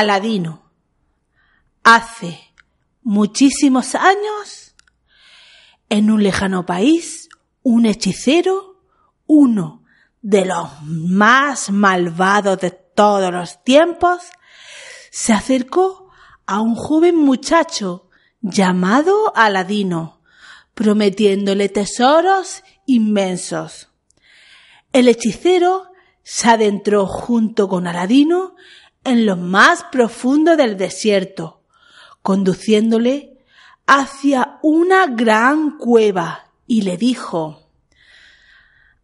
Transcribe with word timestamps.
Aladino. 0.00 0.62
Hace 1.84 2.40
muchísimos 3.02 3.94
años, 3.94 4.74
en 5.90 6.10
un 6.10 6.22
lejano 6.22 6.64
país, 6.64 7.28
un 7.62 7.84
hechicero, 7.84 8.82
uno 9.26 9.84
de 10.22 10.46
los 10.46 10.68
más 10.82 11.70
malvados 11.70 12.58
de 12.60 12.70
todos 12.70 13.30
los 13.30 13.62
tiempos, 13.62 14.22
se 15.10 15.34
acercó 15.34 16.10
a 16.46 16.62
un 16.62 16.76
joven 16.76 17.16
muchacho 17.16 18.08
llamado 18.40 19.34
Aladino, 19.36 20.22
prometiéndole 20.72 21.68
tesoros 21.68 22.62
inmensos. 22.86 23.90
El 24.94 25.08
hechicero 25.08 25.90
se 26.22 26.48
adentró 26.48 27.06
junto 27.06 27.68
con 27.68 27.86
Aladino 27.86 28.54
en 29.04 29.26
lo 29.26 29.36
más 29.36 29.84
profundo 29.84 30.56
del 30.56 30.76
desierto, 30.76 31.62
conduciéndole 32.22 33.38
hacia 33.86 34.58
una 34.62 35.06
gran 35.06 35.78
cueva 35.78 36.50
y 36.66 36.82
le 36.82 36.96
dijo 36.96 37.66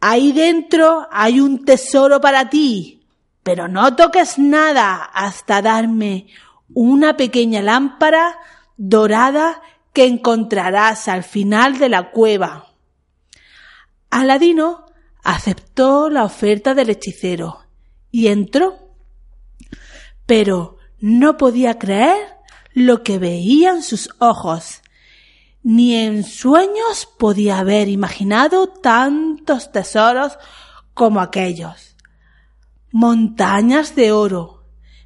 Ahí 0.00 0.32
dentro 0.32 1.06
hay 1.12 1.38
un 1.38 1.64
tesoro 1.64 2.20
para 2.20 2.50
ti, 2.50 3.06
pero 3.44 3.68
no 3.68 3.94
toques 3.94 4.36
nada 4.36 4.96
hasta 5.04 5.62
darme 5.62 6.26
una 6.74 7.16
pequeña 7.16 7.62
lámpara 7.62 8.36
dorada 8.76 9.62
que 9.92 10.06
encontrarás 10.06 11.06
al 11.06 11.22
final 11.22 11.78
de 11.78 11.88
la 11.88 12.10
cueva. 12.10 12.72
Aladino 14.10 14.86
aceptó 15.22 16.10
la 16.10 16.24
oferta 16.24 16.74
del 16.74 16.90
hechicero 16.90 17.60
y 18.10 18.26
entró. 18.26 18.81
Pero 20.34 20.78
no 20.98 21.36
podía 21.36 21.78
creer 21.78 22.38
lo 22.72 23.02
que 23.02 23.18
veían 23.18 23.82
sus 23.82 24.08
ojos. 24.18 24.80
Ni 25.62 25.94
en 25.94 26.24
sueños 26.24 27.06
podía 27.18 27.58
haber 27.58 27.90
imaginado 27.90 28.66
tantos 28.66 29.72
tesoros 29.72 30.38
como 30.94 31.20
aquellos. 31.20 31.96
Montañas 32.92 33.94
de 33.94 34.12
oro, 34.12 34.64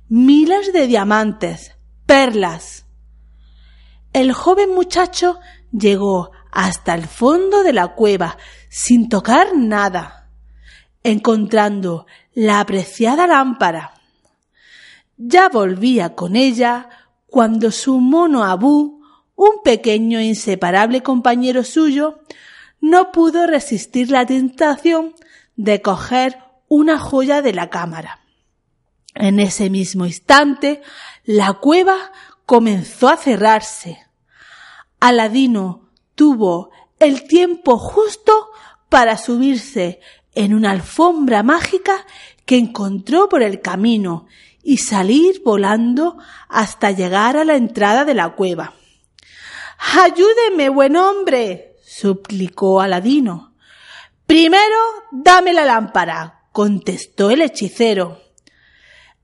miles 0.08 0.72
de 0.72 0.86
diamantes, 0.86 1.72
perlas. 2.06 2.86
El 4.12 4.32
joven 4.32 4.72
muchacho 4.76 5.40
llegó 5.72 6.30
hasta 6.52 6.94
el 6.94 7.08
fondo 7.08 7.64
de 7.64 7.72
la 7.72 7.96
cueva 7.96 8.38
sin 8.68 9.08
tocar 9.08 9.56
nada, 9.56 10.30
encontrando 11.02 12.06
la 12.32 12.60
apreciada 12.60 13.26
lámpara. 13.26 13.95
Ya 15.16 15.48
volvía 15.48 16.14
con 16.14 16.36
ella 16.36 16.88
cuando 17.26 17.70
su 17.70 18.00
mono 18.00 18.44
Abú, 18.44 19.02
un 19.34 19.62
pequeño 19.64 20.18
e 20.18 20.24
inseparable 20.24 21.02
compañero 21.02 21.64
suyo, 21.64 22.20
no 22.80 23.12
pudo 23.12 23.46
resistir 23.46 24.10
la 24.10 24.26
tentación 24.26 25.14
de 25.56 25.80
coger 25.80 26.38
una 26.68 26.98
joya 26.98 27.42
de 27.42 27.52
la 27.52 27.70
cámara. 27.70 28.20
En 29.14 29.40
ese 29.40 29.70
mismo 29.70 30.04
instante, 30.04 30.82
la 31.24 31.54
cueva 31.54 32.12
comenzó 32.44 33.08
a 33.08 33.16
cerrarse. 33.16 33.98
Aladino 35.00 35.88
tuvo 36.14 36.70
el 36.98 37.24
tiempo 37.26 37.78
justo 37.78 38.50
para 38.88 39.16
subirse 39.16 40.00
en 40.34 40.54
una 40.54 40.70
alfombra 40.70 41.42
mágica 41.42 42.06
que 42.44 42.58
encontró 42.58 43.28
por 43.28 43.42
el 43.42 43.60
camino 43.60 44.26
y 44.66 44.78
salir 44.78 45.42
volando 45.44 46.18
hasta 46.48 46.90
llegar 46.90 47.36
a 47.36 47.44
la 47.44 47.54
entrada 47.54 48.04
de 48.04 48.14
la 48.14 48.30
cueva. 48.30 48.74
Ayúdeme, 49.96 50.70
buen 50.70 50.96
hombre, 50.96 51.76
suplicó 51.86 52.80
Aladino. 52.80 53.54
Primero 54.26 54.76
dame 55.12 55.52
la 55.52 55.64
lámpara, 55.64 56.48
contestó 56.50 57.30
el 57.30 57.42
hechicero. 57.42 58.20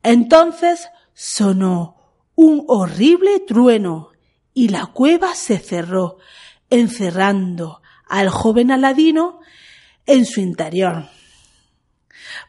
Entonces 0.05 0.89
sonó 1.13 1.97
un 2.37 2.65
horrible 2.69 3.41
trueno 3.41 4.11
y 4.55 4.69
la 4.69 4.87
cueva 4.87 5.35
se 5.35 5.59
cerró, 5.59 6.19
encerrando 6.71 7.83
al 8.07 8.29
joven 8.29 8.71
Aladino 8.71 9.41
en 10.07 10.25
su 10.25 10.41
interior. 10.41 11.09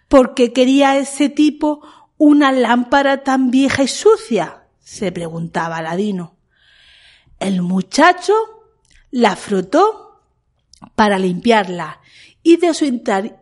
¿Por 0.08 0.36
qué 0.36 0.54
quería 0.54 0.98
ese 0.98 1.30
tipo 1.30 1.82
una 2.24 2.54
lámpara 2.54 3.24
tan 3.24 3.52
vieja 3.52 3.84
y 3.84 3.88
sucia? 3.88 4.64
se 4.80 5.12
preguntaba 5.12 5.78
Aladino. 5.78 6.38
El 7.40 7.62
muchacho 7.62 8.34
la 9.12 9.36
frotó 9.36 10.22
para 10.96 11.20
limpiarla 11.20 12.00
y 12.42 12.58
de 12.58 12.74
su, 12.74 12.86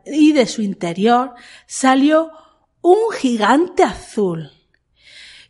y 0.06 0.32
de 0.32 0.46
su 0.48 0.62
interior 0.64 1.36
salió 1.68 2.32
un 2.82 3.12
gigante 3.12 3.84
azul. 3.84 4.52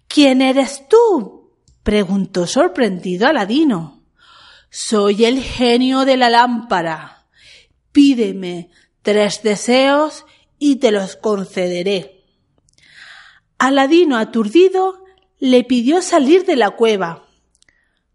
¿Quién 0.07 0.41
eres 0.41 0.87
tú? 0.89 1.53
preguntó 1.83 2.47
sorprendido 2.47 3.27
Aladino. 3.27 4.03
Soy 4.69 5.23
el 5.23 5.41
genio 5.41 6.03
de 6.03 6.17
la 6.17 6.29
lámpara. 6.29 7.27
Pídeme 7.93 8.69
tres 9.01 9.41
deseos 9.41 10.25
y 10.59 10.77
te 10.77 10.91
los 10.91 11.15
concederé. 11.15 12.20
Aladino 13.61 14.17
aturdido 14.17 15.03
le 15.37 15.63
pidió 15.63 16.01
salir 16.01 16.47
de 16.47 16.55
la 16.55 16.71
cueva. 16.71 17.27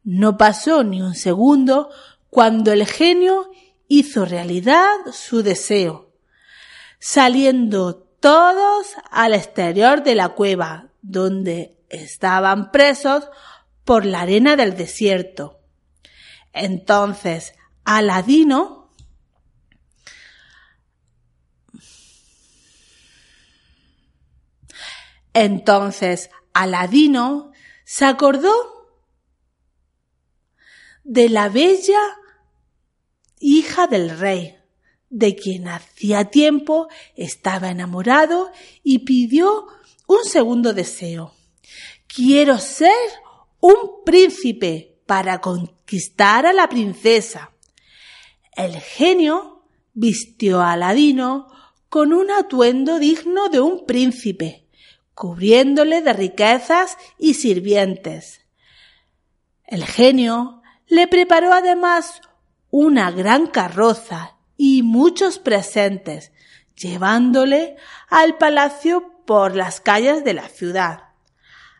No 0.03 0.37
pasó 0.37 0.83
ni 0.83 1.01
un 1.01 1.15
segundo 1.15 1.89
cuando 2.31 2.73
el 2.73 2.85
genio 2.85 3.49
hizo 3.87 4.25
realidad 4.25 4.89
su 5.13 5.45
deseo, 5.45 6.11
saliendo 6.99 7.95
todos 7.95 8.89
al 9.13 9.35
exterior 9.35 10.03
de 10.03 10.17
la 10.17 10.31
cueva, 10.31 10.89
donde 11.01 11.79
estaban 11.91 12.73
presos 12.73 13.29
por 13.85 14.05
la 14.05 14.23
arena 14.23 14.57
del 14.57 14.77
desierto. 14.77 15.61
Entonces, 16.53 17.55
Aladino 17.85 18.76
Entonces 25.39 26.31
Aladino 26.55 27.53
se 27.85 28.07
acordó 28.07 28.55
de 31.05 31.29
la 31.29 31.51
bella 31.51 32.01
hija 33.39 33.87
del 33.87 34.19
rey, 34.19 34.57
de 35.11 35.37
quien 35.37 35.69
hacía 35.69 36.31
tiempo 36.31 36.89
estaba 37.17 37.69
enamorado 37.69 38.51
y 38.83 39.01
pidió 39.01 39.67
un 40.07 40.25
segundo 40.25 40.73
deseo. 40.73 41.35
Quiero 42.07 42.59
ser 42.59 42.97
un 43.61 44.05
príncipe 44.07 45.03
para 45.05 45.43
conquistar 45.43 46.47
a 46.47 46.55
la 46.55 46.67
princesa. 46.71 47.53
El 48.53 48.81
genio 48.81 49.65
vistió 49.93 50.63
a 50.63 50.73
Aladino 50.73 51.49
con 51.91 52.15
un 52.15 52.31
atuendo 52.31 52.99
digno 52.99 53.51
de 53.51 53.61
un 53.61 53.85
príncipe, 53.85 54.66
cubriéndole 55.17 56.03
de 56.03 56.13
riquezas 56.13 56.99
y 57.19 57.35
sirvientes. 57.35 58.43
El 59.65 59.87
genio 59.87 60.63
le 60.89 61.09
preparó 61.09 61.55
además 61.55 62.21
una 62.71 63.11
gran 63.11 63.47
carroza 63.47 64.37
y 64.59 64.83
muchos 64.83 65.39
presentes, 65.39 66.33
llevándole 66.77 67.77
al 68.11 68.37
palacio 68.37 69.11
por 69.25 69.57
las 69.57 69.81
calles 69.81 70.23
de 70.23 70.35
la 70.35 70.51
ciudad. 70.51 71.05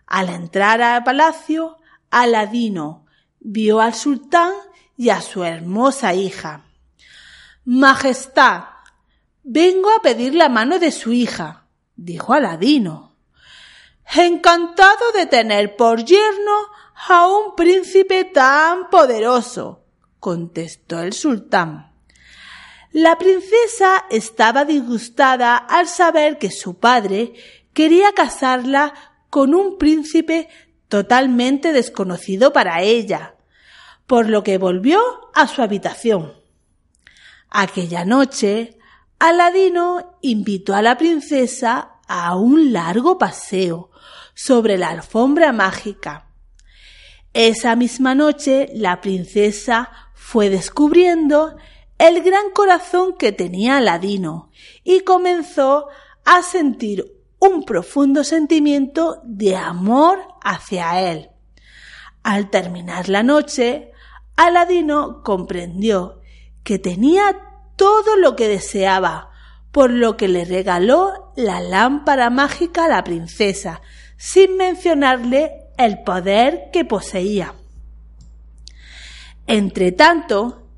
Al 0.07 0.31
entrar 0.31 0.81
al 0.81 1.05
palacio, 1.05 1.77
Aladino 2.09 3.05
vio 3.41 3.81
al 3.81 3.93
sultán 3.93 4.55
y 4.97 5.11
a 5.11 5.21
su 5.21 5.45
hermosa 5.45 6.15
hija. 6.15 6.65
Majestad, 7.67 8.65
vengo 9.43 9.91
a 9.91 10.01
pedir 10.01 10.35
la 10.35 10.49
mano 10.49 10.79
de 10.79 10.91
su 10.91 11.13
hija, 11.13 11.67
dijo 11.97 12.33
Aladino. 12.33 13.06
Encantado 14.15 15.13
de 15.13 15.27
tener 15.27 15.77
por 15.77 16.05
yerno 16.05 16.53
a 17.09 17.27
un 17.27 17.55
príncipe 17.55 18.25
tan 18.25 18.89
poderoso, 18.89 19.85
contestó 20.21 21.01
el 21.01 21.13
sultán. 21.13 21.93
La 22.93 23.19
princesa 23.19 24.07
estaba 24.09 24.65
disgustada 24.65 25.57
al 25.57 25.89
saber 25.89 26.39
que 26.39 26.51
su 26.51 26.79
padre 26.79 27.35
quería 27.75 28.13
casarla 28.13 28.95
con 29.29 29.55
un 29.55 29.77
príncipe 29.77 30.49
totalmente 30.89 31.73
desconocido 31.73 32.53
para 32.53 32.81
ella, 32.83 33.35
por 34.07 34.31
lo 34.31 34.43
que 34.43 34.57
volvió 34.57 35.01
a 35.35 35.47
su 35.47 35.61
habitación. 35.61 36.33
Aquella 37.51 38.05
noche, 38.05 38.79
Aladino 39.19 40.19
invitó 40.23 40.75
a 40.75 40.81
la 40.81 40.97
princesa 40.97 41.97
a 42.07 42.37
un 42.37 42.73
largo 42.73 43.19
paseo 43.19 43.91
sobre 44.37 44.77
la 44.77 44.91
alfombra 44.91 45.51
mágica. 45.53 46.29
Esa 47.33 47.75
misma 47.75 48.15
noche 48.15 48.69
la 48.75 49.01
princesa 49.01 49.91
fue 50.15 50.51
descubriendo 50.51 51.57
el 51.99 52.23
gran 52.23 52.51
corazón 52.53 53.17
que 53.17 53.33
tenía 53.33 53.79
Aladino 53.79 54.51
y 54.85 55.01
comenzó 55.01 55.89
a 56.25 56.43
sentir 56.43 57.17
un 57.39 57.65
profundo 57.65 58.25
sentimiento 58.25 59.21
de 59.25 59.57
amor 59.57 60.19
hacia 60.43 61.01
él. 61.01 61.31
Al 62.23 62.51
terminar 62.51 63.09
la 63.09 63.23
noche, 63.23 63.93
Aladino 64.37 65.23
comprendió 65.23 66.21
que 66.63 66.79
tenía 66.79 67.41
todo 67.77 68.17
lo 68.17 68.37
que 68.37 68.49
deseaba, 68.49 69.31
por 69.73 69.91
lo 69.91 70.17
que 70.19 70.29
le 70.29 70.45
regaló 70.45 71.33
la 71.37 71.61
lámpara 71.61 72.29
mágica 72.29 72.87
a 72.87 72.89
la 72.89 73.05
princesa, 73.05 73.81
sin 74.17 74.57
mencionarle 74.57 75.67
el 75.79 76.03
poder 76.03 76.71
que 76.73 76.85
poseía. 76.85 77.55
Entretanto, 79.47 80.69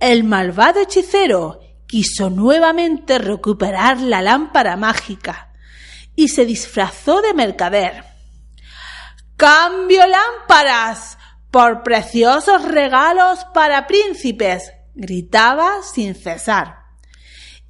el 0.00 0.24
malvado 0.24 0.80
hechicero 0.80 1.60
quiso 1.86 2.30
nuevamente 2.30 3.18
recuperar 3.18 4.00
la 4.00 4.20
lámpara 4.20 4.76
mágica 4.76 5.52
y 6.14 6.28
se 6.28 6.44
disfrazó 6.44 7.22
de 7.22 7.32
mercader. 7.32 8.04
Cambio 9.36 10.02
lámparas 10.06 11.16
por 11.50 11.82
preciosos 11.82 12.64
regalos 12.64 13.46
para 13.54 13.86
príncipes, 13.86 14.72
gritaba 14.94 15.82
sin 15.82 16.14
cesar. 16.14 16.80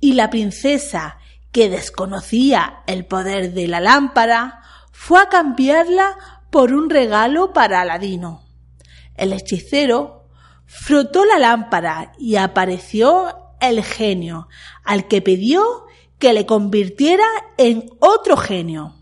Y 0.00 0.14
la 0.14 0.30
princesa, 0.30 1.18
que 1.52 1.68
desconocía 1.68 2.82
el 2.86 3.06
poder 3.06 3.52
de 3.52 3.68
la 3.68 3.80
lámpara, 3.80 4.62
fue 5.00 5.20
a 5.20 5.28
cambiarla 5.28 6.18
por 6.50 6.74
un 6.74 6.90
regalo 6.90 7.52
para 7.52 7.80
Aladino. 7.80 8.42
El 9.14 9.32
hechicero 9.32 10.26
frotó 10.66 11.24
la 11.24 11.38
lámpara 11.38 12.12
y 12.18 12.34
apareció 12.34 13.54
el 13.60 13.84
genio, 13.84 14.48
al 14.84 15.06
que 15.06 15.22
pidió 15.22 15.86
que 16.18 16.32
le 16.32 16.46
convirtiera 16.46 17.24
en 17.58 17.88
otro 18.00 18.36
genio. 18.36 18.96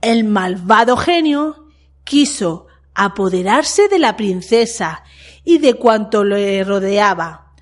El 0.00 0.24
malvado 0.24 0.96
genio 0.96 1.68
quiso 2.02 2.66
apoderarse 2.92 3.88
de 3.88 4.00
la 4.00 4.16
princesa 4.16 5.04
y 5.44 5.58
de 5.58 5.74
cuanto 5.74 6.24
le 6.24 6.62
rodeaba, 6.64 7.54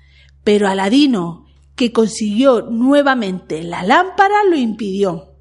pero 0.43 0.67
Aladino, 0.67 1.45
que 1.75 1.93
consiguió 1.93 2.63
nuevamente 2.63 3.61
la 3.61 3.83
lámpara, 3.83 4.43
lo 4.49 4.57
impidió. 4.57 5.34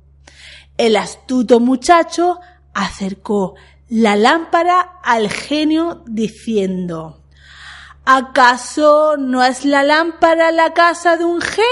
El 0.77 0.97
astuto 0.97 1.61
muchacho 1.61 2.41
acercó 2.73 3.55
la 3.89 4.17
lámpara 4.17 4.81
al 5.03 5.31
genio 5.31 6.03
diciendo 6.07 7.21
¿Acaso 8.05 9.17
no 9.17 9.45
es 9.45 9.65
la 9.65 9.83
lámpara 9.83 10.51
la 10.51 10.75
casa 10.75 11.17
de 11.17 11.25
un 11.25 11.41
genio? 11.41 11.65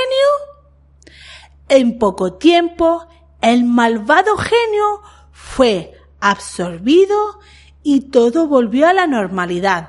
En 1.68 1.98
poco 1.98 2.34
tiempo 2.34 3.06
el 3.40 3.64
malvado 3.64 4.36
genio 4.36 5.02
fue 5.32 5.92
absorbido 6.20 7.40
y 7.82 8.02
todo 8.10 8.46
volvió 8.46 8.86
a 8.86 8.92
la 8.92 9.06
normalidad. 9.06 9.88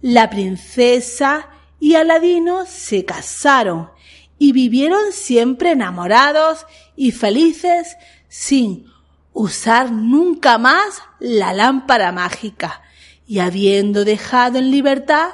La 0.00 0.30
princesa 0.30 1.48
y 1.80 1.96
Aladino 1.96 2.64
se 2.66 3.04
casaron 3.04 3.90
y 4.38 4.52
vivieron 4.52 5.12
siempre 5.12 5.72
enamorados 5.72 6.66
y 6.94 7.10
felices 7.10 7.96
sin 8.28 8.86
usar 9.32 9.90
nunca 9.92 10.58
más 10.58 11.02
la 11.18 11.52
lámpara 11.52 12.12
mágica 12.12 12.82
y 13.26 13.40
habiendo 13.40 14.04
dejado 14.04 14.58
en 14.58 14.70
libertad 14.70 15.30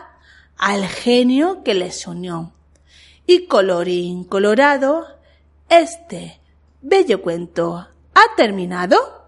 al 0.57 0.87
genio 0.87 1.63
que 1.63 1.75
les 1.75 2.07
unió. 2.07 2.53
Y 3.27 3.47
colorín 3.47 4.25
colorado, 4.25 5.07
este 5.69 6.41
bello 6.83 7.23
cuento 7.23 7.89
ha 8.15 8.37
terminado. 8.37 9.24